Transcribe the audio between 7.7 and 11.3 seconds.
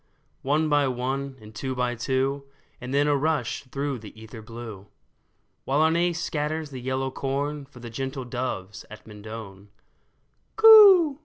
the gentle doves at Mendon. '* Coo